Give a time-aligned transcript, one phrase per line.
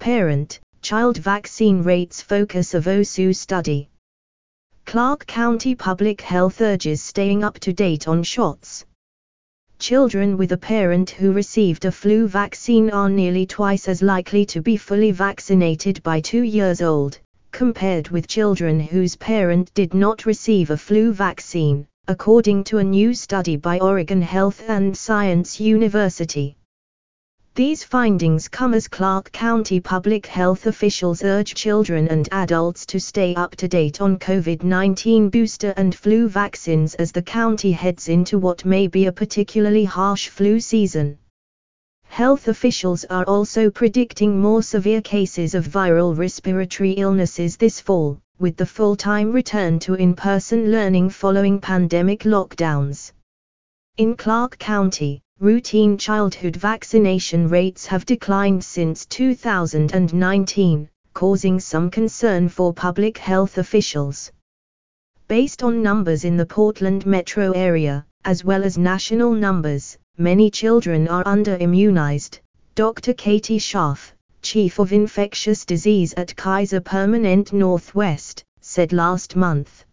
[0.00, 3.90] Parent, child vaccine rates focus of OSU study.
[4.86, 8.86] Clark County Public Health urges staying up to date on shots.
[9.78, 14.62] Children with a parent who received a flu vaccine are nearly twice as likely to
[14.62, 17.18] be fully vaccinated by two years old,
[17.52, 23.12] compared with children whose parent did not receive a flu vaccine, according to a new
[23.12, 26.56] study by Oregon Health and Science University.
[27.56, 33.34] These findings come as Clark County public health officials urge children and adults to stay
[33.34, 38.38] up to date on COVID 19 booster and flu vaccines as the county heads into
[38.38, 41.18] what may be a particularly harsh flu season.
[42.04, 48.56] Health officials are also predicting more severe cases of viral respiratory illnesses this fall, with
[48.56, 53.10] the full time return to in person learning following pandemic lockdowns.
[53.96, 62.74] In Clark County, routine childhood vaccination rates have declined since 2019, causing some concern for
[62.74, 64.30] public health officials.
[65.28, 71.08] Based on numbers in the Portland metro area, as well as national numbers, many children
[71.08, 72.40] are under-immunized,
[72.74, 73.14] Dr.
[73.14, 79.86] Katie Sharff, Chief of Infectious Disease at Kaiser Permanente Northwest, said last month.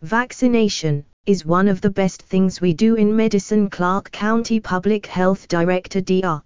[0.00, 5.46] Vaccination, is one of the best things we do in medicine Clark County Public Health
[5.46, 6.42] Director Dr.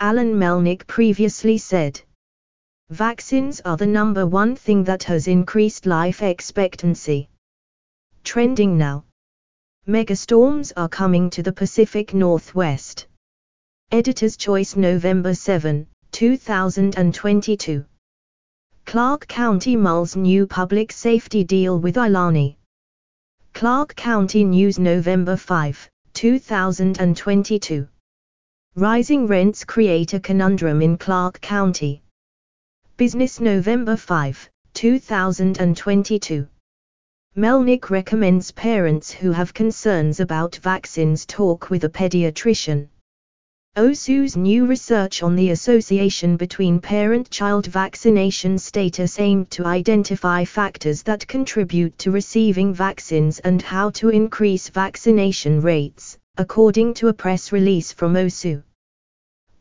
[0.00, 2.00] Alan Melnick previously said.
[2.90, 7.28] Vaccines are the number one thing that has increased life expectancy.
[8.24, 9.04] Trending now.
[9.86, 13.06] Megastorms are coming to the Pacific Northwest.
[13.92, 17.84] Editor's Choice November 7, 2022.
[18.86, 22.56] Clark County mulls new public safety deal with Ilani.
[23.54, 27.86] Clark County News November 5, 2022.
[28.74, 32.02] Rising rents create a conundrum in Clark County.
[32.96, 36.48] Business November 5, 2022.
[37.36, 42.88] Melnick recommends parents who have concerns about vaccines talk with a pediatrician.
[43.76, 51.26] OSU's new research on the association between parent-child vaccination status aimed to identify factors that
[51.26, 57.90] contribute to receiving vaccines and how to increase vaccination rates, according to a press release
[57.90, 58.62] from OSU.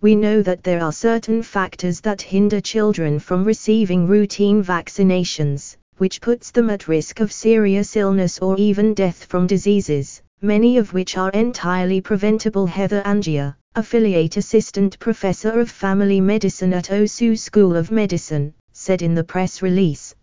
[0.02, 6.22] We know that there are certain factors that hinder children from receiving routine vaccinations, which
[6.22, 11.18] puts them at risk of serious illness or even death from diseases, many of which
[11.18, 17.92] are entirely preventable Heather Angier, affiliate assistant professor of family medicine at OSU School of
[17.92, 20.16] Medicine, said in the press release.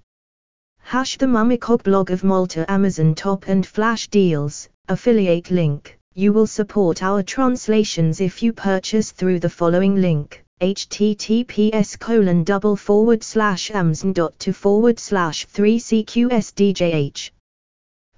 [0.89, 5.99] Hash the Mumikog blog of Malta Amazon top and flash deals, affiliate link.
[6.15, 12.75] You will support our translations if you purchase through the following link https colon double
[12.75, 17.33] forward slash amazon.to forward slash 3cqsdjh.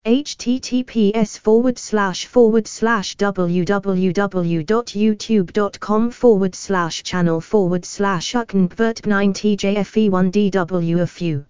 [0.06, 11.44] https forward slash forward slash www.youtube.com forward slash channel forward slash uknbvert 9tjfe1dwfu